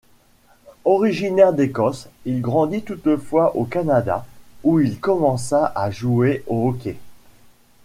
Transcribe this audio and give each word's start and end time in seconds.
Originaire 0.83 1.53
d'Écosse, 1.53 2.07
il 2.25 2.41
grandit 2.41 2.81
toutefois 2.81 3.55
au 3.55 3.65
Canada 3.65 4.25
où 4.63 4.79
il 4.79 4.99
commença 4.99 5.71
à 5.75 5.91
joueur 5.91 6.39
au 6.47 6.69
hockey. 6.69 6.97